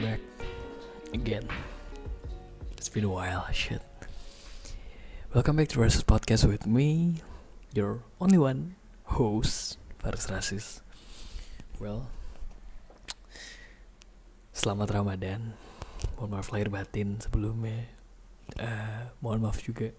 back 0.00 0.20
again. 1.12 1.44
It's 2.80 2.88
been 2.88 3.04
a 3.04 3.12
while, 3.12 3.44
shit. 3.52 3.84
Welcome 5.36 5.60
back 5.60 5.68
to 5.76 5.80
Rasis 5.84 6.00
Podcast 6.00 6.48
with 6.48 6.64
me, 6.64 7.20
your 7.76 8.00
only 8.16 8.40
one 8.40 8.80
host, 9.04 9.76
Faris 10.00 10.32
Rasis. 10.32 10.80
Well, 11.76 12.08
selamat 14.56 15.04
Ramadan. 15.04 15.52
Mohon 16.16 16.30
maaf 16.32 16.48
lahir 16.48 16.72
batin 16.72 17.20
sebelumnya. 17.20 17.84
Uh, 18.56 19.12
mohon 19.20 19.44
maaf 19.44 19.60
juga. 19.60 19.92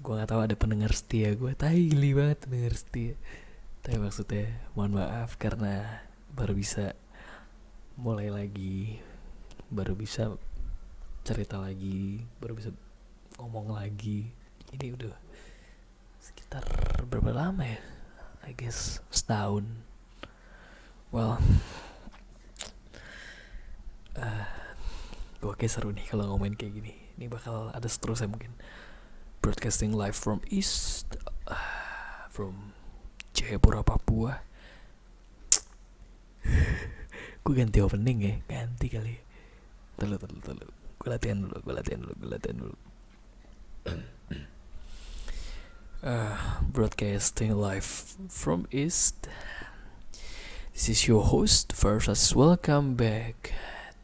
Gue 0.00 0.16
gak 0.16 0.32
tahu 0.32 0.48
ada 0.48 0.56
pendengar 0.56 0.96
setia 0.96 1.36
gue. 1.36 1.52
Tai 1.52 1.76
geli 1.76 2.16
banget 2.16 2.48
pendengar 2.48 2.72
setia. 2.72 3.20
Tapi 3.84 4.00
maksudnya 4.00 4.48
mohon 4.72 4.96
maaf 4.96 5.36
karena 5.36 6.08
baru 6.32 6.56
bisa 6.56 6.96
mulai 7.96 8.32
lagi, 8.32 9.00
baru 9.68 9.92
bisa 9.96 10.36
cerita 11.22 11.60
lagi, 11.60 12.24
baru 12.42 12.56
bisa 12.56 12.70
ngomong 13.38 13.76
lagi. 13.76 14.28
Ini 14.72 14.96
udah 14.96 15.12
sekitar 16.22 16.64
berapa 17.06 17.32
lama 17.34 17.64
ya? 17.64 17.80
I 18.42 18.52
guess 18.56 18.98
setahun. 19.12 19.68
Well 21.12 21.36
uh, 24.16 24.46
gue 25.42 25.52
kayak 25.58 25.72
seru 25.72 25.92
nih 25.92 26.08
kalau 26.08 26.32
ngomongin 26.34 26.56
kayak 26.56 26.74
gini. 26.80 26.94
Ini 27.20 27.28
bakal 27.28 27.70
ada 27.70 27.86
seterusnya 27.86 28.32
mungkin. 28.32 28.56
Broadcasting 29.42 29.92
live 29.92 30.14
from 30.14 30.40
east 30.48 31.06
uh, 31.50 32.26
from 32.30 32.74
Jayapura 33.34 33.82
Papua 33.82 34.51
gue 37.42 37.54
ganti 37.58 37.82
opening 37.82 38.18
ya 38.22 38.34
ganti 38.46 38.86
kali 38.86 39.14
Telu, 40.02 40.18
telu, 40.18 40.40
telu. 40.42 40.66
Gue 40.98 41.08
latihan 41.14 41.38
dulu, 41.46 41.56
gue 41.62 41.74
latihan 41.78 42.00
dulu, 42.02 42.12
gue 42.16 42.30
latihan 42.32 42.56
dulu. 42.58 42.76
uh, 46.02 46.36
broadcasting 46.74 47.54
live 47.54 47.86
from 48.26 48.66
East. 48.74 49.30
This 50.74 50.90
is 50.90 51.06
your 51.06 51.22
host, 51.22 51.70
Versus. 51.76 52.34
Welcome 52.34 52.98
back 52.98 53.54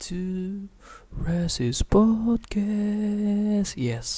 to 0.06 0.68
Rasis 1.10 1.82
Podcast. 1.82 3.74
Yes, 3.74 4.08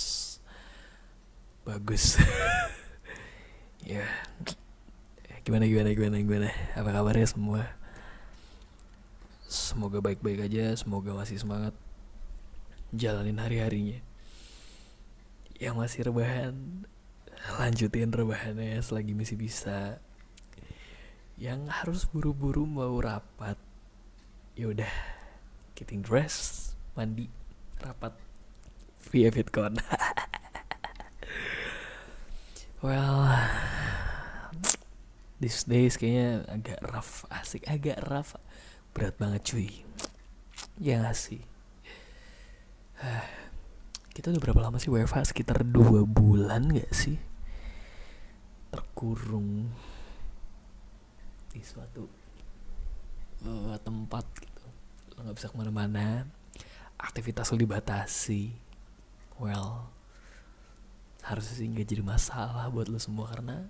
bagus. 1.65 2.21
ya, 3.89 4.05
yeah. 4.05 4.11
gimana 5.49 5.65
gimana 5.65 5.97
gimana 5.97 6.17
gimana? 6.21 6.49
Apa 6.77 6.93
kabarnya 6.93 7.25
semua? 7.25 7.80
Semoga 9.51 9.99
baik-baik 9.99 10.47
aja, 10.47 10.79
semoga 10.79 11.11
masih 11.11 11.35
semangat 11.43 11.75
jalanin 12.95 13.35
hari-harinya. 13.35 13.99
Yang 15.59 15.75
masih 15.75 16.01
rebahan 16.07 16.87
lanjutin 17.59 18.15
rebahannya 18.15 18.79
selagi 18.79 19.11
masih 19.11 19.35
bisa. 19.35 19.99
Yang 21.35 21.67
harus 21.67 22.07
buru-buru 22.07 22.63
mau 22.63 22.95
rapat 23.03 23.59
ya 24.55 24.71
udah 24.71 24.95
getting 25.75 25.99
dress 25.99 26.71
mandi 26.95 27.27
rapat 27.83 28.15
via 29.11 29.35
VidCon. 29.35 29.75
Well 32.87 33.29
these 35.43 35.69
days 35.69 36.01
kayaknya 36.01 36.49
agak 36.49 36.81
rough 36.87 37.29
asik 37.29 37.69
agak 37.69 38.01
rough 38.09 38.37
berat 38.93 39.15
banget 39.17 39.43
cuy. 39.47 39.69
Ya 40.81 41.05
gak 41.05 41.17
sih? 41.17 41.43
Kita 44.13 44.35
udah 44.35 44.43
berapa 44.43 44.61
lama 44.61 44.77
sih 44.77 44.93
WFH 44.93 45.33
sekitar 45.33 45.65
dua 45.65 46.05
bulan 46.05 46.69
gak 46.73 46.93
sih? 46.93 47.17
Terkurung 48.71 49.71
di 51.51 51.61
suatu 51.67 52.07
uh, 53.43 53.77
tempat 53.83 54.25
gitu. 54.39 54.67
Lo 55.19 55.27
nggak 55.27 55.37
bisa 55.37 55.51
ke 55.51 55.57
mana-mana. 55.59 56.23
Aktivitas 56.95 57.51
lo 57.51 57.59
dibatasi. 57.59 58.55
Well 59.41 60.01
harusnya 61.21 61.55
sih 61.61 61.67
nggak 61.69 61.89
jadi 61.89 62.03
masalah 62.05 62.67
buat 62.73 62.89
lo 62.89 62.97
semua 62.97 63.29
karena 63.29 63.69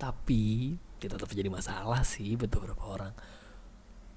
tapi 0.00 0.74
kita 0.96 1.20
tetap 1.20 1.28
jadi 1.28 1.52
masalah 1.52 2.00
sih 2.00 2.40
buat 2.40 2.48
beberapa 2.48 2.80
orang 2.88 3.12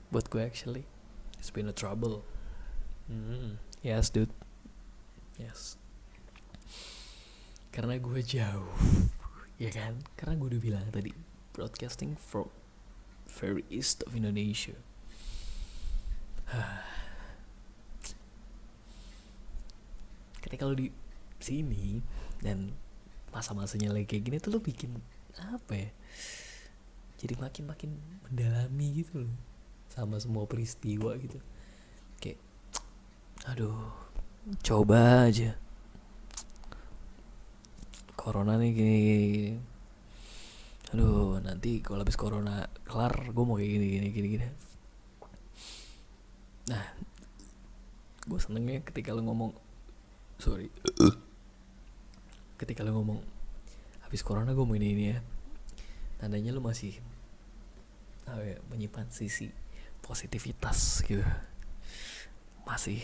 buat 0.08 0.32
gue 0.32 0.40
actually 0.40 0.88
it's 1.36 1.52
been 1.52 1.68
a 1.68 1.76
trouble 1.76 2.24
hmm 3.12 3.60
Yes, 3.84 4.08
dude. 4.08 4.32
Yes. 5.36 5.76
Karena 7.76 8.00
gue 8.00 8.24
jauh, 8.24 8.72
ya 9.60 9.68
kan? 9.76 10.00
Karena 10.16 10.40
gue 10.40 10.56
udah 10.56 10.62
bilang 10.64 10.88
tadi, 10.88 11.12
broadcasting 11.52 12.16
from 12.16 12.48
very 13.28 13.68
east 13.68 14.08
of 14.08 14.16
Indonesia. 14.16 14.80
Ketika 20.48 20.64
lo 20.64 20.80
di 20.80 20.88
sini 21.44 22.00
dan 22.40 22.72
masa-masanya 23.36 23.92
lagi 23.92 24.08
kayak 24.08 24.32
gini 24.32 24.40
tuh 24.40 24.56
lo 24.56 24.64
bikin 24.64 24.96
apa 25.40 25.74
ya? 25.74 25.90
Jadi 27.24 27.34
makin-makin 27.40 27.92
mendalami 28.28 29.02
gitu 29.02 29.24
loh 29.24 29.36
sama 29.90 30.18
semua 30.18 30.50
peristiwa 30.50 31.14
gitu. 31.22 31.38
Kayak 32.20 32.42
Aduh, 33.44 33.76
coba 34.64 35.28
aja. 35.28 35.60
Corona 38.16 38.56
nih 38.56 38.72
gini, 38.72 38.96
gini. 39.04 39.54
Aduh, 40.96 41.44
nanti 41.44 41.84
kalau 41.84 42.06
habis 42.06 42.16
corona 42.16 42.72
kelar, 42.88 43.12
gue 43.12 43.44
mau 43.44 43.60
kayak 43.60 43.72
gini 43.76 43.86
gini 43.90 44.08
gini 44.16 44.28
gini. 44.38 44.48
Nah, 46.72 46.84
gue 48.24 48.40
senengnya 48.40 48.80
ketika 48.80 49.12
lo 49.12 49.20
ngomong, 49.28 49.52
sorry, 50.40 50.72
ketika 52.56 52.88
lo 52.88 52.96
ngomong 52.96 53.20
habis 54.14 54.22
corona 54.22 54.54
gue 54.54 54.62
mau 54.62 54.78
ini 54.78 54.94
ini 54.94 55.06
ya, 55.10 55.26
tandanya 56.22 56.54
lo 56.54 56.62
masih, 56.62 57.02
apa 58.30 58.46
ya, 58.46 58.62
menyimpan 58.70 59.10
sisi 59.10 59.50
positivitas 60.06 61.02
gitu. 61.02 61.26
Masih 62.62 63.02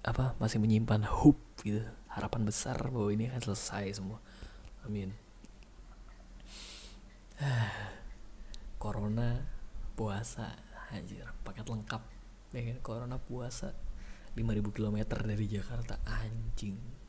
apa 0.00 0.32
masih 0.40 0.56
menyimpan 0.64 1.04
hope 1.04 1.44
gitu. 1.60 1.84
Harapan 2.08 2.48
besar 2.48 2.80
bahwa 2.88 3.12
ini 3.12 3.28
akan 3.28 3.52
selesai 3.52 4.00
semua. 4.00 4.16
Amin. 4.88 5.12
Corona 8.80 9.44
puasa 9.92 10.56
anjir 10.88 11.28
paket 11.44 11.68
lengkap. 11.68 12.00
Ya 12.56 12.64
kan 12.64 12.80
corona 12.80 13.20
puasa 13.20 13.76
5000 14.32 14.72
km 14.72 15.04
dari 15.04 15.44
Jakarta 15.52 16.00
anjing 16.08 17.01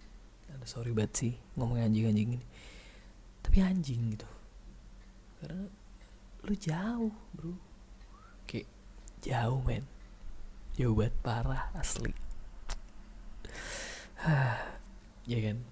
sorry 0.64 0.96
banget 0.96 1.14
sih 1.14 1.34
ngomong 1.60 1.80
anjing 1.80 2.08
anjing 2.08 2.30
ini. 2.40 2.46
Tapi 3.44 3.58
anjing 3.60 4.02
gitu. 4.16 4.30
Karena 5.44 5.68
lu 6.48 6.54
jauh 6.56 7.14
bro. 7.36 7.54
Kayak 8.48 8.68
jauh 9.20 9.60
men. 9.64 9.84
Jauh 10.80 10.96
banget 10.96 11.16
parah 11.22 11.72
asli. 11.76 12.14
Ya 15.24 15.40
kan? 15.40 15.64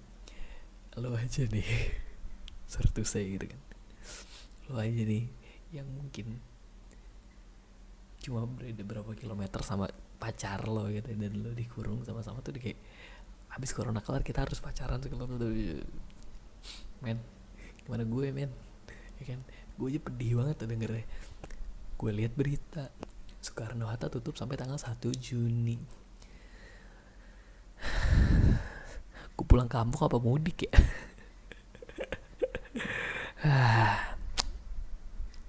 Lo 0.96 1.12
aja 1.12 1.44
nih. 1.44 1.68
Sertu 2.72 3.04
saya 3.04 3.28
gitu 3.28 3.44
kan. 3.48 3.60
Lo 4.72 4.80
aja 4.80 5.02
nih 5.04 5.28
yang 5.72 5.88
mungkin 5.88 6.40
cuma 8.22 8.46
beda 8.46 8.84
berapa 8.86 9.12
kilometer 9.18 9.60
sama 9.66 9.90
pacar 10.20 10.68
lo 10.70 10.86
gitu 10.92 11.10
dan 11.16 11.32
lo 11.42 11.50
dikurung 11.50 12.06
sama-sama 12.06 12.38
tuh 12.38 12.54
kayak 12.54 12.78
habis 13.52 13.70
corona 13.76 14.00
kelar 14.00 14.24
kita 14.24 14.42
harus 14.48 14.58
pacaran 14.58 14.98
segala 14.98 15.28
men 17.04 17.18
gimana 17.84 18.02
gue 18.06 18.26
men 18.32 18.50
ya 19.20 19.36
kan 19.36 19.40
gue 19.76 19.86
aja 19.92 20.00
pedih 20.00 20.40
banget 20.40 20.56
tuh 20.58 20.68
dengernya 20.70 21.06
gue 22.00 22.10
lihat 22.10 22.32
berita 22.34 22.90
Soekarno 23.42 23.90
Hatta 23.90 24.06
tutup 24.06 24.38
sampai 24.38 24.54
tanggal 24.54 24.78
1 24.78 25.02
Juni. 25.18 25.74
Gue 29.34 29.46
pulang 29.50 29.66
kampung 29.66 30.06
apa 30.06 30.22
mudik 30.22 30.70
ya? 30.70 30.74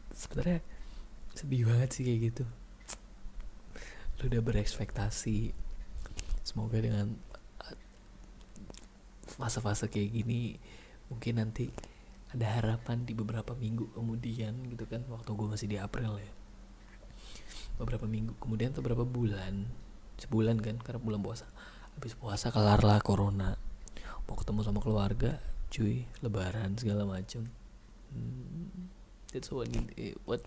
Sebenarnya 0.09 0.65
sedih 1.37 1.69
banget 1.69 1.89
sih 1.93 2.01
kayak 2.01 2.19
gitu. 2.33 2.45
Lu 4.17 4.33
udah 4.33 4.41
berekspektasi 4.41 5.53
semoga 6.41 6.81
dengan 6.81 7.13
fase-fase 9.43 9.91
kayak 9.91 10.23
gini 10.23 10.55
mungkin 11.11 11.43
nanti 11.43 11.67
ada 12.31 12.47
harapan 12.47 13.03
di 13.03 13.11
beberapa 13.11 13.51
minggu 13.53 13.91
kemudian 13.91 14.55
gitu 14.71 14.87
kan. 14.87 15.03
Waktu 15.11 15.29
gue 15.35 15.47
masih 15.51 15.67
di 15.67 15.77
April 15.77 16.17
ya. 16.17 16.31
Beberapa 17.77 18.07
minggu 18.07 18.39
kemudian 18.39 18.71
atau 18.71 18.79
beberapa 18.79 19.03
bulan? 19.03 19.67
Sebulan 20.17 20.63
kan 20.63 20.79
karena 20.79 20.97
bulan 21.03 21.19
puasa. 21.19 21.45
Habis 21.99 22.15
puasa 22.15 22.49
kelar 22.49 22.81
lah 22.81 23.03
corona. 23.03 23.59
Mau 24.25 24.39
ketemu 24.39 24.63
sama 24.63 24.79
keluarga 24.79 25.37
cuy 25.69 26.07
lebaran 26.23 26.73
segala 26.79 27.03
macem. 27.05 27.51
Hmm, 28.09 28.89
that's 29.29 29.51
what 29.51 29.69
what 30.25 30.41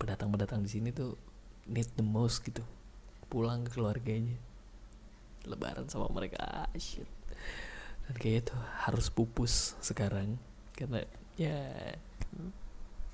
pendatang 0.00 0.32
pendatang 0.32 0.60
di 0.64 0.70
sini 0.70 0.94
tuh 0.94 1.18
need 1.68 1.90
the 1.98 2.06
most 2.06 2.40
gitu. 2.40 2.64
Pulang 3.28 3.68
ke 3.68 3.76
keluarganya. 3.76 4.38
Lebaran 5.44 5.92
sama 5.92 6.08
mereka 6.08 6.40
ah, 6.40 6.72
shit 6.80 7.13
dan 8.04 8.14
kayak 8.20 8.48
itu 8.48 8.56
harus 8.84 9.08
pupus 9.08 9.78
sekarang. 9.80 10.36
Karena 10.76 11.00
ya 11.38 11.58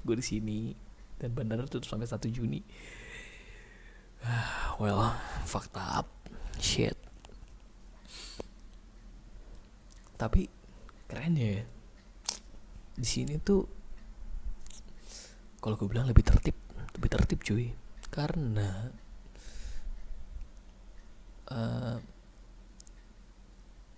gue 0.00 0.16
di 0.16 0.24
sini 0.24 0.60
dan 1.20 1.36
bandara 1.36 1.68
tutup 1.68 1.86
sampai 1.86 2.08
1 2.08 2.26
Juni. 2.32 2.60
Well 4.80 5.14
fucked 5.46 5.76
up. 5.76 6.08
Shit. 6.60 6.96
Tapi 10.16 10.48
keren 11.08 11.36
ya. 11.36 11.64
Di 12.96 13.08
sini 13.08 13.40
tuh 13.40 13.64
kalau 15.60 15.76
gue 15.76 15.88
bilang 15.88 16.08
lebih 16.08 16.24
tertib. 16.24 16.56
Lebih 16.96 17.10
tertib 17.12 17.40
cuy. 17.44 17.72
Karena 18.10 18.90
uh, 21.52 21.96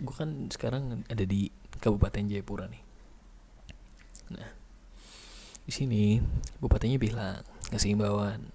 gue 0.03 0.15
kan 0.15 0.51
sekarang 0.51 1.07
ada 1.07 1.23
di 1.23 1.47
Kabupaten 1.79 2.27
Jayapura 2.27 2.67
nih. 2.67 2.83
Nah 4.35 4.51
di 5.63 5.71
sini 5.71 6.19
bupatinya 6.59 6.99
bilang 6.99 7.39
ngasih 7.71 7.95
imbauan 7.95 8.51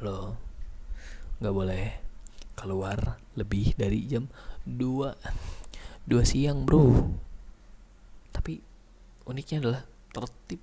lo 0.00 0.40
nggak 1.36 1.54
boleh 1.54 1.84
keluar 2.56 3.20
lebih 3.36 3.76
dari 3.76 4.08
jam 4.08 4.24
2 4.64 6.08
2 6.08 6.24
siang 6.24 6.64
bro. 6.64 7.12
Tapi 8.32 8.60
uniknya 9.28 9.60
adalah 9.60 9.82
tertib. 10.16 10.60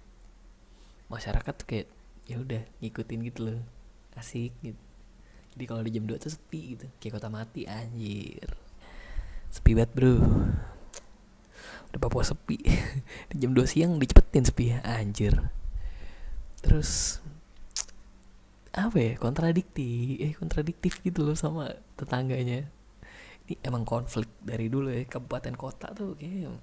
Masyarakat 1.13 1.55
kayak 1.69 1.87
ya 2.25 2.41
udah 2.41 2.65
ngikutin 2.81 3.19
gitu 3.29 3.39
loh. 3.53 3.61
Asik 4.17 4.53
gitu. 4.65 4.81
Jadi 5.53 5.63
kalau 5.69 5.81
di 5.85 5.91
jam 5.93 6.09
2 6.09 6.17
tuh 6.17 6.33
sepi 6.33 6.73
gitu. 6.73 6.85
Kayak 6.97 7.21
kota 7.21 7.29
mati 7.29 7.69
anjir 7.69 8.49
sepi 9.51 9.75
banget 9.75 9.91
bro. 9.91 10.15
Udah 11.91 11.99
Papua 11.99 12.23
sepi. 12.23 12.57
Di 13.29 13.35
jam 13.35 13.51
2 13.51 13.67
siang 13.67 13.99
dicepetin 13.99 14.47
sepi. 14.47 14.71
Ya 14.71 14.79
anjir. 14.87 15.35
Terus 16.63 17.19
apa 18.71 18.95
ya 18.95 19.19
kontradiktif 19.19 20.23
eh 20.23 20.31
kontradiktif 20.31 21.03
gitu 21.03 21.27
loh 21.27 21.35
sama 21.35 21.75
tetangganya. 21.99 22.71
Ini 23.45 23.59
emang 23.67 23.83
konflik 23.83 24.31
dari 24.39 24.71
dulu 24.71 24.87
ya 24.87 25.03
kabupaten 25.03 25.59
kota 25.59 25.91
tuh 25.91 26.15
kayak 26.15 26.55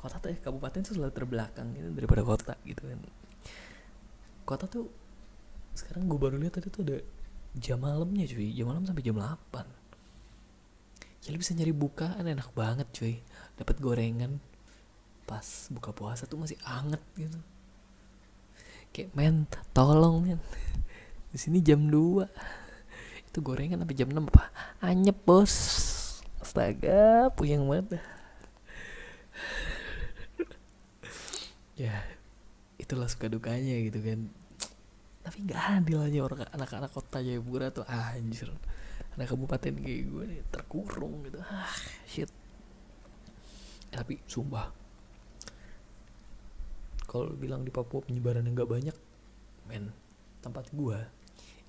kota 0.00 0.16
tuh 0.16 0.32
ya 0.32 0.38
kabupaten 0.40 0.80
tuh 0.80 0.96
selalu 0.96 1.12
terbelakang 1.12 1.76
gitu 1.76 1.92
daripada 1.92 2.24
kota 2.24 2.54
gitu 2.64 2.80
kan. 2.88 3.00
Kota 4.48 4.64
tuh 4.64 4.88
sekarang 5.76 6.08
gue 6.08 6.16
baru 6.16 6.40
lihat 6.40 6.56
tadi 6.56 6.72
tuh 6.72 6.88
ada 6.88 6.96
jam 7.60 7.76
malamnya 7.84 8.24
cuy 8.24 8.48
jam 8.56 8.72
malam 8.72 8.88
sampai 8.88 9.04
jam 9.04 9.20
8 9.20 9.85
jadi 11.26 11.42
bisa 11.42 11.58
nyari 11.58 11.74
bukaan 11.74 12.22
enak 12.22 12.54
banget 12.54 12.86
cuy. 12.94 13.18
Dapat 13.58 13.82
gorengan 13.82 14.38
pas 15.26 15.42
buka 15.74 15.90
puasa 15.90 16.22
tuh 16.30 16.38
masih 16.38 16.54
anget 16.62 17.02
gitu. 17.18 17.34
Kayak 18.94 19.10
men 19.18 19.50
tolong 19.74 20.22
men. 20.22 20.38
Di 21.34 21.38
sini 21.42 21.58
jam 21.66 21.90
2 21.90 22.30
itu 23.26 23.38
gorengan 23.42 23.82
sampai 23.82 23.98
jam 23.98 24.06
6 24.06 24.22
apa? 24.22 24.54
Anyep 24.78 25.18
bos. 25.26 25.54
Astaga 26.38 27.26
puyeng 27.34 27.66
banget 27.66 27.98
ya 31.82 32.06
itulah 32.78 33.10
suka 33.10 33.26
dukanya 33.26 33.74
gitu 33.82 33.98
kan. 33.98 34.30
Tapi 35.26 35.42
nggak 35.42 35.62
adil 35.82 36.06
aja 36.06 36.18
orang 36.22 36.46
anak-anak 36.54 36.94
kota 36.94 37.18
Jayapura 37.18 37.74
tuh 37.74 37.82
ah, 37.90 38.14
anjir 38.14 38.46
anak 39.16 39.32
kabupaten 39.32 39.74
kayak 39.80 40.02
gue 40.12 40.22
nih 40.28 40.40
terkurung 40.52 41.24
gitu. 41.24 41.40
Ah 41.40 41.72
shit. 42.04 42.28
Eh, 42.28 42.34
tapi 43.88 44.20
sumpah. 44.28 44.68
Kalau 47.08 47.32
bilang 47.32 47.64
di 47.64 47.72
Papua 47.72 48.04
penyebaran 48.04 48.44
yang 48.44 48.52
nggak 48.52 48.68
banyak 48.68 48.96
men 49.66 49.90
tempat 50.44 50.68
gue 50.70 51.00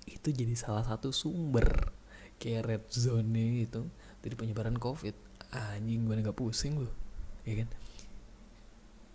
itu 0.06 0.28
jadi 0.30 0.54
salah 0.54 0.84
satu 0.86 1.10
sumber 1.10 1.92
kayak 2.38 2.64
red 2.68 2.84
zone 2.92 3.64
itu 3.64 3.88
dari 4.20 4.34
penyebaran 4.36 4.76
covid. 4.76 5.16
Anjing 5.48 6.04
gue 6.04 6.20
nggak 6.20 6.36
pusing 6.36 6.84
loh 6.84 6.94
ya 7.48 7.64
kan? 7.64 7.68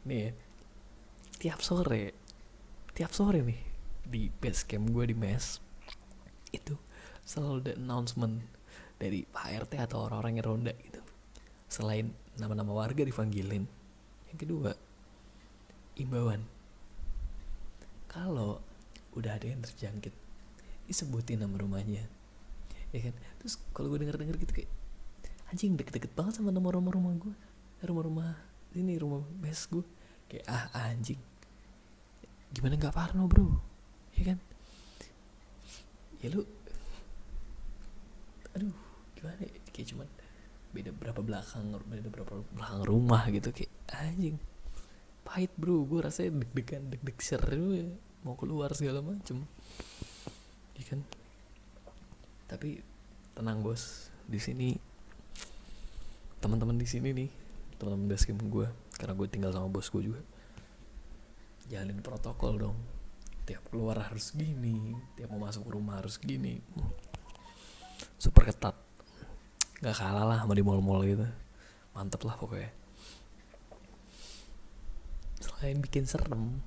Nih 0.10 0.20
ya 0.20 0.32
tiap 1.44 1.60
sore 1.60 2.16
tiap 2.96 3.12
sore 3.12 3.44
nih 3.44 3.60
di 4.08 4.32
base 4.32 4.64
camp 4.64 4.88
gue 4.96 5.12
di 5.12 5.16
mes 5.18 5.60
itu 6.56 6.78
selalu 7.24 7.68
ada 7.68 7.74
announcement 7.80 8.44
dari 9.00 9.28
Pak 9.28 9.68
RT 9.68 9.74
atau 9.80 10.08
orang-orang 10.08 10.40
yang 10.40 10.46
ronda 10.48 10.74
gitu. 10.80 11.02
Selain 11.68 12.12
nama-nama 12.40 12.72
warga 12.72 13.04
dipanggilin. 13.04 13.66
Yang 14.32 14.38
kedua 14.38 14.72
imbauan. 15.98 16.42
Kalau 18.10 18.62
udah 19.14 19.38
ada 19.38 19.46
yang 19.50 19.62
terjangkit 19.62 20.14
disebutin 20.86 21.42
nama 21.42 21.58
rumahnya. 21.58 22.06
Ya 22.94 23.00
kan? 23.10 23.16
Terus 23.42 23.58
kalau 23.74 23.90
gue 23.94 24.06
denger 24.06 24.18
denger 24.22 24.38
gitu 24.38 24.54
kayak 24.64 24.72
anjing 25.50 25.78
deket-deket 25.78 26.14
banget 26.18 26.42
sama 26.42 26.50
nama 26.50 26.66
rumah 26.74 26.98
rumah 26.98 27.14
gue 27.14 27.36
rumah-rumah 27.86 28.34
ini 28.74 28.98
rumah 28.98 29.22
best 29.38 29.70
gue 29.70 29.86
kayak 30.30 30.46
ah 30.50 30.66
anjing. 30.90 31.20
Gimana 32.54 32.78
nggak 32.78 32.94
parno 32.94 33.26
bro? 33.26 33.50
Ya 34.18 34.34
kan? 34.34 34.38
Ya 36.22 36.34
lu 36.34 36.46
aduh 38.54 38.76
gimana 39.18 39.42
ya? 39.42 39.54
kayak 39.74 39.88
cuman 39.94 40.10
beda 40.74 40.90
berapa 40.90 41.22
belakang 41.22 41.78
beda 41.86 42.10
berapa 42.10 42.34
belakang 42.50 42.82
rumah 42.84 43.30
gitu. 43.30 43.54
Kayak 43.54 43.72
anjing 43.94 44.38
pahit 45.22 45.54
bro. 45.56 45.86
Gue 45.86 46.02
rasanya 46.02 46.42
deg-degan 46.42 46.90
deg-deg 46.90 47.18
seru 47.22 47.78
ya. 47.78 47.88
Mau 48.26 48.34
keluar 48.34 48.74
segala 48.74 49.06
macem. 49.06 49.46
Ya 50.74 50.84
kan? 50.90 51.06
Tapi 52.50 52.82
tenang 53.38 53.62
bos. 53.62 54.10
Di 54.26 54.42
sini 54.42 54.74
teman-teman 56.42 56.76
di 56.76 56.88
sini 56.90 57.16
nih 57.16 57.30
teman-teman 57.80 58.12
basecamp 58.12 58.44
gue 58.52 58.68
karena 59.00 59.14
gue 59.16 59.28
tinggal 59.32 59.52
sama 59.56 59.72
bos 59.72 59.88
gue 59.88 60.04
juga 60.12 60.22
jalin 61.70 62.02
protokol 62.02 62.54
dong. 62.58 62.78
Tiap 63.44 63.70
keluar 63.70 64.00
harus 64.00 64.34
gini 64.34 64.98
tiap 65.20 65.30
mau 65.30 65.46
masuk 65.46 65.70
rumah 65.70 66.02
harus 66.02 66.18
gini 66.18 66.64
super 68.24 68.48
ketat. 68.48 68.80
Nggak 69.84 70.00
kalah 70.00 70.24
lah 70.24 70.38
sama 70.40 70.56
di 70.56 70.64
mall-mall 70.64 71.04
gitu. 71.04 71.28
Mantep 71.92 72.24
lah 72.24 72.40
pokoknya. 72.40 72.72
Selain 75.44 75.76
bikin 75.84 76.08
serem 76.08 76.64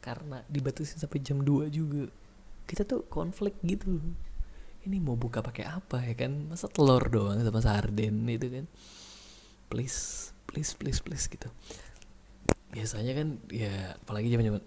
karena 0.00 0.40
dibatasin 0.48 0.96
sampai 0.96 1.20
jam 1.20 1.44
2 1.44 1.68
juga 1.68 2.08
kita 2.64 2.88
tuh 2.88 3.04
konflik 3.12 3.60
gitu 3.60 4.00
ini 4.88 4.96
mau 5.04 5.20
buka 5.20 5.44
pakai 5.44 5.68
apa 5.68 6.00
ya 6.00 6.16
kan? 6.16 6.48
Masa 6.48 6.72
telur 6.72 7.04
doang 7.12 7.36
sama 7.44 7.60
sarden 7.60 8.24
itu 8.24 8.48
kan? 8.48 8.64
Please 9.68 10.32
please 10.48 10.72
please 10.72 11.04
please 11.04 11.28
gitu. 11.28 11.52
Biasanya 12.72 13.12
kan 13.12 13.28
ya 13.52 14.00
apalagi 14.00 14.32
zaman 14.32 14.48
zaman 14.48 14.62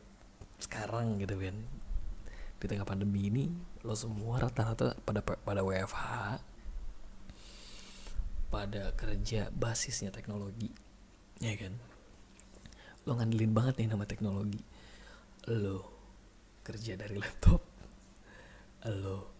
sekarang 0.62 1.18
gitu 1.18 1.42
kan 1.42 1.81
di 2.62 2.70
tengah 2.70 2.86
pandemi 2.86 3.34
ini 3.34 3.50
lo 3.82 3.98
semua 3.98 4.38
rata-rata 4.38 4.94
pada 5.02 5.26
pada 5.26 5.66
WFH 5.66 6.06
pada 8.54 8.94
kerja 8.94 9.50
basisnya 9.50 10.14
teknologi 10.14 10.70
ya 11.42 11.58
kan? 11.58 11.74
Lo 13.10 13.18
ngandelin 13.18 13.52
banget 13.52 13.82
nih 13.82 13.90
nama 13.90 14.06
teknologi. 14.06 14.62
Lo 15.50 15.90
kerja 16.62 16.94
dari 16.94 17.18
laptop. 17.18 17.66
Lo 18.86 19.34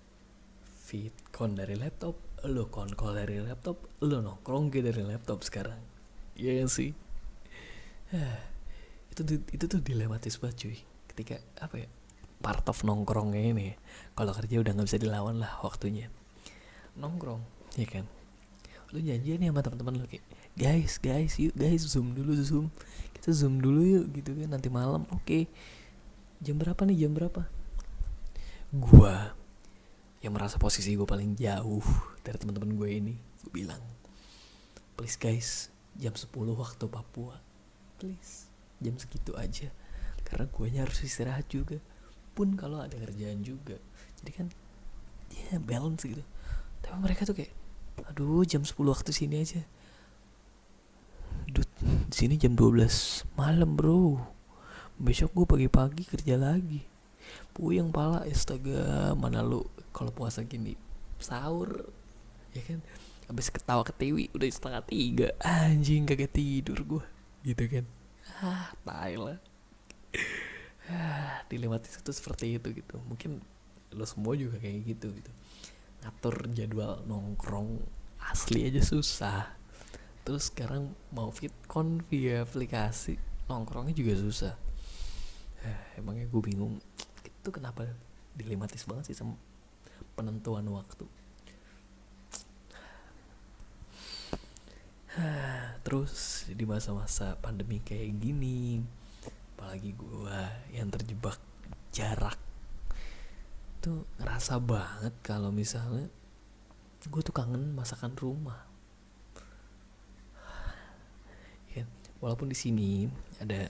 feed 0.90 1.14
kon 1.30 1.54
dari 1.54 1.78
laptop. 1.78 2.18
Lo 2.50 2.68
kon 2.74 2.90
call 2.98 3.22
dari 3.22 3.38
laptop. 3.38 3.78
Lo 4.02 4.18
nongkrong 4.20 4.74
dari 4.74 5.06
laptop 5.06 5.46
sekarang. 5.46 5.78
Ya 6.34 6.58
kan 6.58 6.70
sih? 6.74 6.92
Itu 9.12 9.28
itu 9.28 9.66
tuh 9.68 9.84
dilematis 9.84 10.40
banget 10.40 10.56
cuy. 10.66 10.78
Ketika 11.12 11.36
apa 11.60 11.84
ya 11.84 11.88
part 12.42 12.66
of 12.68 12.82
nongkrongnya 12.82 13.54
ini. 13.54 13.68
Kalau 14.18 14.34
kerja 14.34 14.60
udah 14.60 14.74
nggak 14.74 14.88
bisa 14.90 15.00
dilawan 15.00 15.40
lah 15.40 15.62
waktunya. 15.62 16.10
Nongkrong 16.98 17.42
ya 17.80 17.88
kan? 17.88 18.06
Lu 18.92 19.00
janjian 19.00 19.40
nih 19.40 19.54
sama 19.54 19.64
teman-teman 19.64 20.04
lu 20.04 20.06
kayak 20.10 20.26
guys 20.52 21.00
guys 21.00 21.40
yuk 21.40 21.56
guys 21.56 21.86
zoom 21.88 22.12
dulu 22.12 22.36
zoom. 22.42 22.68
Kita 23.16 23.32
zoom 23.32 23.64
dulu 23.64 23.82
yuk 23.86 24.06
gitu 24.18 24.36
kan 24.36 24.58
nanti 24.58 24.68
malam. 24.68 25.08
Oke. 25.14 25.24
Okay. 25.24 25.44
jam 26.42 26.58
berapa 26.58 26.82
nih? 26.84 27.08
Jam 27.08 27.14
berapa? 27.16 27.48
Gua 28.74 29.38
yang 30.22 30.38
merasa 30.38 30.62
posisi 30.62 30.94
gue 30.94 31.06
paling 31.06 31.34
jauh 31.34 31.82
dari 32.22 32.38
teman-teman 32.38 32.78
gue 32.78 32.90
ini 32.94 33.14
gue 33.42 33.50
bilang 33.50 33.82
please 34.94 35.18
guys 35.18 35.74
jam 35.98 36.14
10 36.14 36.30
waktu 36.54 36.86
Papua. 36.86 37.42
Please 37.98 38.50
jam 38.78 38.98
segitu 39.02 39.34
aja. 39.34 39.74
Karena 40.22 40.46
gue 40.48 40.68
harus 40.78 41.00
istirahat 41.02 41.50
juga 41.50 41.82
pun 42.32 42.56
kalau 42.56 42.84
ada 42.84 42.96
kerjaan 42.96 43.44
juga. 43.44 43.78
Jadi 44.22 44.32
kan 44.32 44.48
ya 45.32 45.60
balance 45.60 46.08
gitu. 46.08 46.24
Tapi 46.84 46.98
mereka 47.00 47.28
tuh 47.28 47.36
kayak 47.36 47.54
aduh 48.08 48.44
jam 48.48 48.64
10 48.64 48.76
waktu 48.88 49.12
sini 49.12 49.36
aja. 49.44 49.62
Di 51.52 52.16
sini 52.16 52.36
jam 52.40 52.56
12 52.56 53.28
malam 53.36 53.76
bro. 53.76 54.20
Besok 55.02 55.34
gue 55.34 55.46
pagi-pagi 55.48 56.04
kerja 56.06 56.38
lagi. 56.38 56.86
Puyeng 57.52 57.92
pala 57.92 58.24
astaga 58.28 59.12
mana 59.16 59.44
lu 59.44 59.66
kalau 59.92 60.12
puasa 60.14 60.44
gini? 60.44 60.76
Sahur 61.20 61.90
ya 62.56 62.62
kan? 62.64 62.80
Habis 63.32 63.48
ketawa 63.48 63.84
ketiwi 63.88 64.32
udah 64.36 64.48
setengah 64.48 64.84
tiga. 64.84 65.28
Anjing 65.40 66.04
kagak 66.08 66.36
tidur 66.36 66.80
gue 66.84 67.04
gitu 67.48 67.64
kan? 67.68 67.86
Ah 68.42 68.72
tai 68.86 69.16
lah 69.18 69.40
dilematis 71.52 71.98
itu 72.00 72.12
seperti 72.14 72.58
itu 72.58 72.74
gitu. 72.74 72.98
Mungkin 73.06 73.42
lo 73.92 74.06
semua 74.08 74.34
juga 74.40 74.58
kayak 74.58 74.80
gitu 74.88 75.12
gitu. 75.14 75.32
Ngatur 76.02 76.36
jadwal 76.56 77.04
nongkrong 77.06 77.82
asli 78.22 78.70
aja 78.70 78.82
susah. 78.82 79.52
Terus 80.22 80.54
sekarang 80.54 80.94
mau 81.14 81.34
fit 81.34 81.54
con 81.66 82.02
via 82.08 82.46
aplikasi 82.46 83.18
nongkrongnya 83.50 83.94
juga 83.98 84.14
susah. 84.18 84.54
Emangnya 86.00 86.26
gue 86.30 86.42
bingung. 86.42 86.80
Itu 87.26 87.50
kenapa 87.52 87.86
dilematis 88.38 88.86
banget 88.88 89.12
sih 89.12 89.18
sama 89.18 89.36
penentuan 90.16 90.66
waktu? 90.72 91.06
Terus 95.86 96.46
di 96.48 96.64
masa-masa 96.64 97.36
pandemi 97.44 97.84
kayak 97.84 98.16
gini 98.22 98.80
apalagi 99.62 99.94
gue 99.94 100.40
yang 100.74 100.90
terjebak 100.90 101.38
jarak 101.94 102.34
tuh 103.78 104.10
ngerasa 104.18 104.58
banget 104.58 105.14
kalau 105.22 105.54
misalnya 105.54 106.10
gue 107.06 107.22
tuh 107.22 107.30
kangen 107.30 107.78
masakan 107.78 108.18
rumah. 108.18 108.58
Ya, 111.78 111.86
walaupun 112.18 112.50
di 112.50 112.58
sini 112.58 113.06
ada 113.38 113.70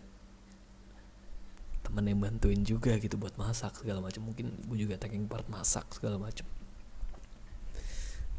temen 1.84 2.08
yang 2.08 2.24
bantuin 2.24 2.64
juga 2.64 2.96
gitu 2.96 3.20
buat 3.20 3.36
masak 3.36 3.76
segala 3.84 4.00
macam 4.00 4.32
mungkin 4.32 4.48
gue 4.72 4.78
juga 4.80 4.96
taking 4.96 5.28
part 5.28 5.44
masak 5.52 5.92
segala 5.92 6.16
macam 6.16 6.48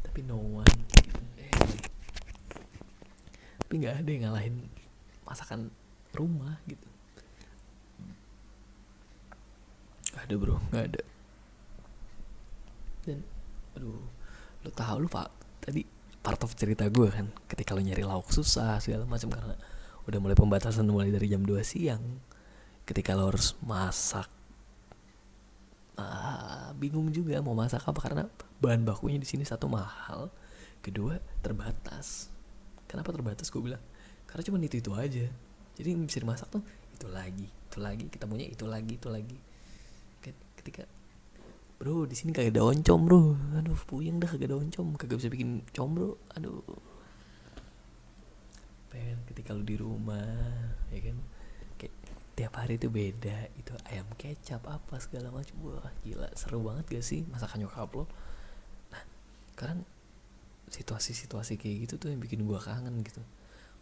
tapi 0.01 0.25
no 0.25 0.41
one 0.41 0.73
gitu. 0.97 1.21
tapi 3.61 3.73
nggak 3.77 4.01
ada 4.01 4.09
yang 4.09 4.23
ngalahin 4.25 4.55
masakan 5.21 5.69
rumah 6.17 6.57
gitu 6.65 6.92
gak 10.13 10.23
ada 10.29 10.35
bro. 10.37 10.55
Nggak 10.71 10.83
ada. 10.93 11.01
Dan 13.03 13.19
aduh 13.73 13.99
lo 14.63 14.69
tahu 14.71 14.95
lu 15.03 15.09
pak 15.11 15.27
tadi 15.59 15.83
part 16.23 16.39
of 16.45 16.55
cerita 16.55 16.87
gue 16.87 17.09
kan 17.11 17.27
ketika 17.51 17.75
lo 17.75 17.83
nyari 17.83 18.05
lauk 18.05 18.31
susah 18.31 18.79
segala 18.79 19.03
macam 19.03 19.27
karena 19.27 19.59
udah 20.07 20.19
mulai 20.23 20.37
pembatasan 20.39 20.87
mulai 20.87 21.11
dari 21.11 21.27
jam 21.27 21.43
2 21.43 21.59
siang 21.67 21.99
ketika 22.87 23.11
lo 23.11 23.27
harus 23.27 23.59
masak 23.59 24.29
ah, 25.99 26.71
bingung 26.79 27.11
juga 27.11 27.43
mau 27.43 27.51
masak 27.51 27.83
apa 27.83 27.99
karena 27.99 28.23
bahan 28.63 28.87
bakunya 28.87 29.19
di 29.19 29.27
sini 29.27 29.43
satu 29.43 29.67
mahal 29.67 30.31
kedua 30.83 31.19
terbatas. 31.39 32.27
Kenapa 32.91 33.15
terbatas 33.15 33.47
gue 33.47 33.61
bilang? 33.63 33.81
Karena 34.27 34.43
cuma 34.43 34.57
itu 34.59 34.77
itu 34.77 34.91
aja. 34.93 35.25
Jadi 35.73 35.87
yang 35.89 36.05
bisa 36.05 36.21
dimasak 36.21 36.51
tuh 36.51 36.61
itu 36.93 37.09
lagi 37.09 37.49
itu 37.49 37.77
lagi 37.81 38.05
kita 38.05 38.29
punya 38.29 38.45
itu 38.45 38.69
lagi 38.69 39.01
itu 39.01 39.09
lagi 39.09 39.37
ketika 40.63 40.87
bro 41.77 42.07
di 42.07 42.15
sini 42.15 42.31
kagak 42.31 42.55
ada 42.55 42.63
oncom 42.63 42.99
bro. 43.03 43.35
Aduh 43.59 43.77
puyeng 43.83 44.23
dah 44.23 44.31
kagak 44.31 44.47
ada 44.47 44.57
oncom. 44.63 44.95
Kagak 44.95 45.19
bisa 45.19 45.27
bikin 45.27 45.67
combro 45.75 46.15
aduh. 46.31 46.63
Pengen 48.87 49.19
ketika 49.27 49.51
lu 49.51 49.67
di 49.67 49.75
rumah 49.75 50.23
ya 50.89 51.03
kan? 51.03 51.19
Tiap 52.33 52.49
hari 52.57 52.81
itu 52.81 52.89
beda 52.89 53.45
itu 53.61 53.77
ayam 53.93 54.09
kecap 54.17 54.65
apa 54.65 54.97
segala 54.97 55.29
macam 55.29 55.53
wah 55.69 55.85
gila 56.01 56.25
seru 56.33 56.65
banget 56.65 56.89
gak 56.89 57.05
sih 57.05 57.21
masakan 57.29 57.61
nyokap 57.61 57.93
lo? 57.93 58.09
Nah 58.89 59.03
kan 59.53 59.85
situasi-situasi 60.73 61.61
kayak 61.61 61.85
gitu 61.85 62.01
tuh 62.01 62.09
yang 62.09 62.17
bikin 62.17 62.41
gua 62.41 62.57
kangen 62.57 63.05
gitu. 63.05 63.21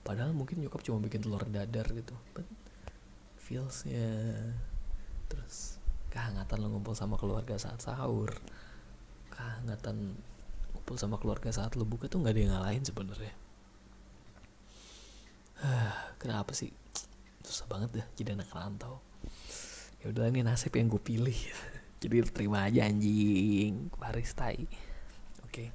Padahal 0.04 0.36
mungkin 0.36 0.60
nyokap 0.60 0.84
cuma 0.84 1.00
bikin 1.00 1.24
telur 1.24 1.40
dadar 1.48 1.88
gitu. 1.96 2.12
But 2.36 2.44
feelsnya 3.40 4.36
terus 5.32 5.81
kehangatan 6.12 6.58
lo 6.60 6.68
ngumpul 6.76 6.94
sama 6.94 7.16
keluarga 7.16 7.56
saat 7.56 7.80
sahur. 7.80 8.36
Kehangatan 9.32 10.20
ngumpul 10.76 10.96
sama 11.00 11.16
keluarga 11.18 11.50
saat 11.50 11.80
lo 11.80 11.88
buka 11.88 12.12
tuh 12.12 12.20
nggak 12.22 12.34
ada 12.36 12.42
yang 12.44 12.52
ngalahin 12.54 12.84
sebenarnya. 12.84 13.34
Kenapa 16.22 16.52
sih? 16.52 16.70
Susah 17.42 17.66
banget 17.66 17.90
dah 17.98 18.08
jadi 18.14 18.36
anak 18.38 18.52
rantau. 18.52 19.00
Ya 20.02 20.10
udah 20.10 20.28
ini 20.30 20.44
nasib 20.44 20.74
yang 20.74 20.90
gue 20.90 21.02
pilih. 21.02 21.38
Jadi 22.02 22.26
terima 22.34 22.66
aja 22.66 22.90
anjing. 22.90 23.94
Paris 23.94 24.34
oke. 24.34 24.58
Okay. 25.46 25.70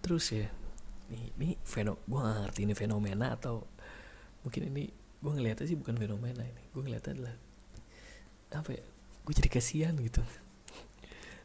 terus 0.00 0.32
ya 0.32 0.48
nih 1.12 1.24
ini 1.36 1.48
feno 1.62 2.00
gue 2.06 2.20
ngerti 2.20 2.60
ini 2.64 2.74
fenomena 2.74 3.36
atau 3.36 3.62
mungkin 4.42 4.72
ini 4.72 4.99
gue 5.20 5.32
ngeliatnya 5.36 5.68
sih 5.68 5.76
bukan 5.76 6.00
fenomena 6.00 6.40
ini. 6.40 6.62
Gue 6.72 6.82
ngeliatnya 6.84 7.12
adalah 7.16 7.36
apa 8.50 8.70
ya 8.74 8.84
gue 9.20 9.32
jadi 9.36 9.50
kasihan 9.52 9.94
gitu. 10.00 10.24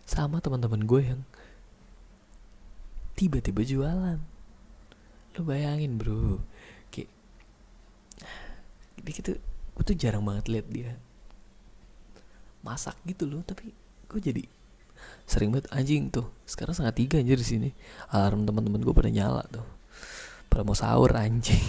Sama 0.08 0.40
teman-teman 0.40 0.88
gue 0.88 1.02
yang 1.04 1.22
tiba-tiba 3.20 3.62
jualan. 3.68 4.20
Lo 5.36 5.42
bayangin 5.44 6.00
bro. 6.00 6.40
Dia 9.06 9.12
gitu 9.14 9.38
gue 9.76 9.84
tuh 9.86 9.94
jarang 9.94 10.26
banget 10.26 10.50
liat 10.50 10.68
dia 10.72 10.98
masak 12.66 12.98
gitu 13.06 13.30
loh. 13.30 13.46
Tapi 13.46 13.70
gue 14.10 14.20
jadi 14.24 14.44
sering 15.30 15.54
banget 15.54 15.70
anjing 15.70 16.10
tuh 16.10 16.26
sekarang 16.50 16.74
sangat 16.74 16.98
tiga 16.98 17.22
aja 17.22 17.36
di 17.38 17.46
sini. 17.46 17.70
Alarm 18.10 18.48
teman-teman 18.48 18.82
gue 18.82 18.94
pada 18.96 19.12
nyala 19.12 19.46
tuh. 19.52 19.68
Pada 20.50 20.64
mau 20.64 20.74
sahur 20.74 21.14
anjing 21.14 21.62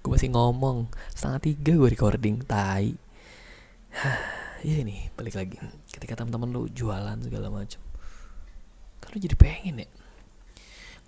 gue 0.00 0.10
masih 0.10 0.30
ngomong. 0.32 0.88
Setengah 1.12 1.40
tiga 1.40 1.72
gue 1.76 1.88
recording 1.88 2.42
tai. 2.44 2.94
Ya 4.62 4.78
ini 4.78 5.10
balik 5.18 5.34
lagi. 5.34 5.58
Ketika 5.90 6.14
teman-teman 6.14 6.54
lu 6.54 6.70
jualan 6.70 7.18
segala 7.18 7.50
macam 7.50 7.82
kan 9.02 9.10
lu 9.10 9.18
jadi 9.18 9.34
pengen 9.34 9.82
ya. 9.82 9.88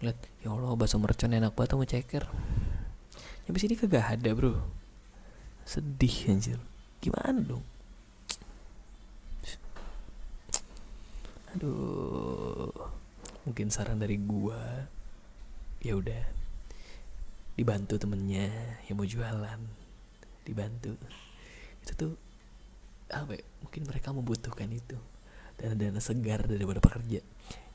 Ngeliat 0.02 0.18
ya 0.42 0.50
Allah 0.50 0.74
bakso 0.74 0.98
mercon 0.98 1.30
enak 1.30 1.54
banget 1.54 1.70
sama 1.70 1.86
ceker. 1.86 2.26
Nyampe 3.46 3.58
sini 3.62 3.78
kagak 3.78 4.18
ada 4.18 4.30
bro. 4.34 4.58
Sedih 5.62 6.34
anjir. 6.34 6.58
Gimana 6.98 7.38
dong? 7.38 7.62
Aduh. 11.54 12.74
Mungkin 13.46 13.70
saran 13.70 14.02
dari 14.02 14.18
gua 14.18 14.90
ya 15.84 15.94
udah 16.00 16.43
dibantu 17.54 17.94
temennya 17.98 18.50
yang 18.90 18.98
mau 18.98 19.06
jualan 19.06 19.60
dibantu. 20.42 20.98
Itu 21.82 21.92
tuh 21.94 22.12
apa 23.10 23.38
ya, 23.38 23.44
mungkin 23.62 23.82
mereka 23.86 24.10
membutuhkan 24.10 24.68
itu. 24.70 24.98
Dana-dana 25.54 26.02
segar 26.02 26.50
daripada 26.50 26.82
pekerja 26.82 27.22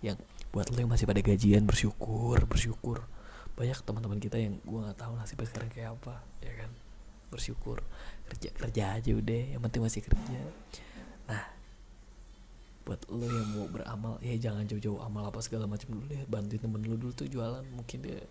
yang 0.04 0.20
buat 0.52 0.68
lo 0.68 0.84
yang 0.84 0.92
masih 0.92 1.08
pada 1.08 1.24
gajian 1.24 1.64
bersyukur 1.64 2.44
bersyukur. 2.44 3.08
Banyak 3.56 3.80
teman-teman 3.84 4.20
kita 4.20 4.36
yang 4.36 4.60
gua 4.68 4.92
nggak 4.92 5.00
tahu 5.00 5.16
nasibnya 5.16 5.48
sekarang 5.48 5.70
kayak 5.72 5.96
apa 5.96 6.20
ya 6.44 6.54
kan? 6.60 6.72
Bersyukur. 7.32 7.80
Kerja 8.28 8.50
kerja 8.52 8.84
aja 9.00 9.12
udah 9.16 9.42
yang 9.56 9.62
penting 9.64 9.82
masih 9.84 10.04
kerja. 10.04 10.40
Nah 11.32 11.59
buat 12.90 13.06
lo 13.14 13.30
yang 13.30 13.54
mau 13.54 13.70
beramal 13.70 14.18
ya 14.26 14.34
jangan 14.50 14.66
jauh-jauh 14.66 14.98
amal 15.06 15.30
apa 15.30 15.38
segala 15.46 15.70
macam 15.70 15.94
dulu 15.94 16.10
ya 16.10 16.26
bantuin 16.26 16.58
temen 16.58 16.82
lo 16.82 16.98
dulu 16.98 17.14
tuh 17.14 17.30
jualan 17.30 17.62
mungkin 17.70 18.02
dia 18.02 18.26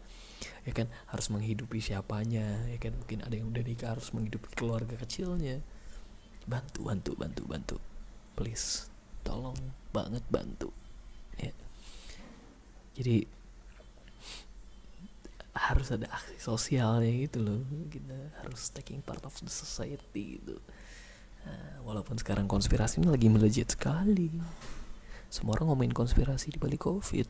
ya 0.67 0.73
kan 0.75 0.87
harus 1.11 1.27
menghidupi 1.33 1.79
siapanya 1.83 2.67
ya 2.71 2.79
kan. 2.79 2.95
Mungkin 2.95 3.25
ada 3.25 3.35
yang 3.35 3.51
udah 3.51 3.63
nikah 3.65 3.95
harus 3.97 4.11
menghidupi 4.15 4.49
keluarga 4.55 4.95
kecilnya. 4.99 5.63
Bantu 6.49 6.89
bantu 6.89 7.13
bantu 7.19 7.43
bantu. 7.45 7.77
Please 8.39 8.89
tolong 9.27 9.59
banget 9.91 10.25
bantu. 10.31 10.71
Ya. 11.37 11.53
Jadi 12.99 13.27
harus 15.59 15.91
ada 15.91 16.07
aksi 16.15 16.39
sosialnya 16.39 17.11
gitu 17.27 17.43
loh. 17.43 17.61
Kita 17.91 18.17
harus 18.45 18.71
taking 18.71 19.03
part 19.03 19.23
of 19.27 19.35
the 19.43 19.51
society 19.51 20.39
gitu 20.39 20.59
walaupun 21.85 22.21
sekarang 22.21 22.47
konspirasi 22.51 23.01
ini 23.01 23.09
lagi 23.09 23.29
melejit 23.33 23.73
sekali. 23.73 24.29
Semua 25.29 25.57
orang 25.61 25.73
ngomongin 25.73 25.95
konspirasi 25.97 26.55
di 26.55 26.59
balik 26.61 26.85
covid. 26.85 27.29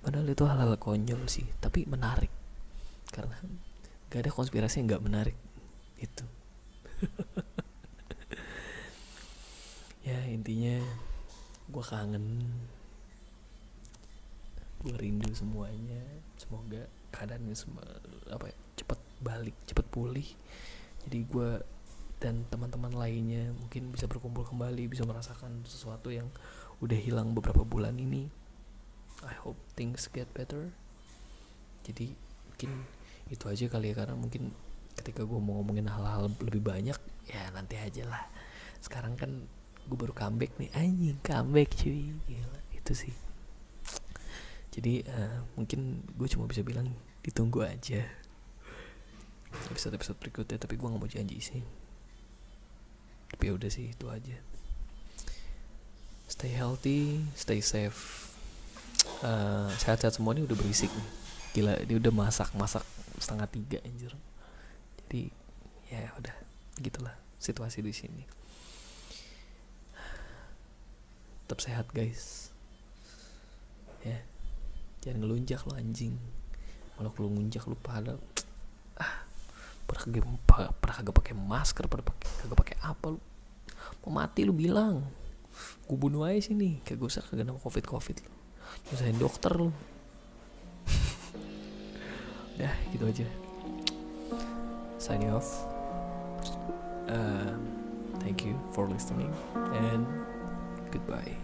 Padahal 0.00 0.28
itu 0.28 0.44
hal-hal 0.48 0.76
konyol 0.80 1.28
sih 1.28 1.44
tapi 1.60 1.84
menarik. 1.84 2.32
Karena 3.12 3.36
gak 4.08 4.20
ada 4.24 4.30
konspirasi 4.32 4.80
yang 4.80 4.96
gak 4.96 5.04
menarik. 5.04 5.36
Itu. 6.00 6.24
Ya 10.04 10.20
intinya 10.28 10.84
gue 11.72 11.80
kangen. 11.80 12.44
Gue 14.84 14.94
rindu 15.00 15.32
semuanya. 15.32 16.04
Semoga 16.36 16.84
keadaannya 17.08 17.56
semua 17.56 17.88
apa 18.28 18.52
ya, 18.52 18.56
cepat 18.76 19.00
balik 19.24 19.56
cepat 19.64 19.86
pulih. 19.88 20.28
Jadi 21.08 21.18
gue 21.24 21.50
dan 22.24 22.48
teman-teman 22.48 22.96
lainnya 22.96 23.52
mungkin 23.52 23.92
bisa 23.92 24.08
berkumpul 24.08 24.48
kembali 24.48 24.88
bisa 24.88 25.04
merasakan 25.04 25.60
sesuatu 25.68 26.08
yang 26.08 26.32
udah 26.80 26.96
hilang 26.96 27.36
beberapa 27.36 27.68
bulan 27.68 28.00
ini. 28.00 28.32
I 29.28 29.36
hope 29.44 29.60
things 29.76 30.08
get 30.08 30.24
better. 30.32 30.72
Jadi 31.84 32.16
mungkin 32.48 32.88
itu 33.28 33.44
aja 33.44 33.68
kali 33.68 33.92
ya 33.92 33.94
karena 34.00 34.16
mungkin 34.16 34.56
ketika 34.96 35.28
gue 35.28 35.36
mau 35.36 35.60
ngomongin 35.60 35.84
hal-hal 35.84 36.32
lebih 36.40 36.64
banyak 36.64 36.96
ya 37.28 37.42
nanti 37.52 37.76
aja 37.76 38.08
lah. 38.08 38.24
Sekarang 38.80 39.20
kan 39.20 39.44
gue 39.84 39.96
baru 40.00 40.16
comeback 40.16 40.56
nih. 40.56 40.72
Anjing 40.72 41.20
comeback 41.20 41.76
cuy. 41.76 42.08
Gila, 42.24 42.60
itu 42.72 42.92
sih. 42.96 43.12
Jadi 44.72 45.04
uh, 45.04 45.44
mungkin 45.60 46.08
gue 46.16 46.28
cuma 46.32 46.48
bisa 46.48 46.64
bilang 46.64 46.88
ditunggu 47.20 47.68
aja. 47.68 48.00
Episode 49.68 50.00
episode 50.00 50.16
berikutnya 50.16 50.56
tapi 50.56 50.80
gue 50.80 50.88
nggak 50.88 51.00
mau 51.04 51.06
janji 51.06 51.38
sih 51.44 51.84
ya 53.44 53.52
udah 53.52 53.70
sih 53.70 53.92
itu 53.92 54.06
aja. 54.08 54.36
Stay 56.24 56.52
healthy 56.56 57.20
stay 57.36 57.60
safe. 57.60 58.32
Uh, 59.20 59.68
sehat-sehat 59.76 60.16
semua 60.16 60.32
ini 60.32 60.48
udah 60.48 60.56
berisik 60.56 60.88
nih. 60.88 61.08
Gila 61.54 61.74
dia 61.84 61.96
udah 62.00 62.12
masak 62.12 62.48
masak 62.56 62.82
setengah 63.20 63.46
tiga 63.52 63.78
anjir. 63.84 64.12
Jadi 65.04 65.28
ya 65.92 66.08
udah 66.16 66.34
gitulah 66.80 67.14
situasi 67.36 67.84
di 67.84 67.92
sini. 67.92 68.24
Tetap 71.44 71.60
sehat 71.60 71.86
guys. 71.92 72.48
Ya 74.00 74.24
jangan 75.04 75.28
ngelunjak 75.28 75.60
lo 75.68 75.76
anjing. 75.76 76.16
Kalau 76.96 77.12
lu 77.20 77.28
ngunjak 77.36 77.68
lu 77.68 77.76
pada 77.76 78.16
ah 79.04 79.26
pernah 79.84 80.02
kagak 80.08 80.24
pernah 80.80 80.94
kagak 80.96 81.14
pakai 81.14 81.34
masker 81.36 81.84
pernah 81.92 82.06
kagak 82.40 82.56
pakai 82.56 82.76
apa 82.80 83.06
lu 83.12 83.20
mau 84.04 84.24
mati 84.24 84.44
lu 84.44 84.52
bilang. 84.52 85.04
Gue 85.84 85.98
bunuh 85.98 86.24
aja 86.24 86.52
sini. 86.52 86.80
Kagak 86.84 87.08
usah 87.08 87.22
kagak 87.24 87.48
covid 87.60 87.84
covid 87.84 88.16
lu. 88.24 88.32
Nyusahin 88.92 89.18
dokter 89.20 89.52
lu. 89.56 89.68
Udah 92.56 92.74
gitu 92.92 93.04
aja. 93.08 93.26
Signing 95.00 95.32
off. 95.32 95.48
Um, 97.08 97.60
thank 98.20 98.44
you 98.44 98.56
for 98.72 98.88
listening 98.88 99.28
and 99.76 100.08
goodbye 100.90 101.43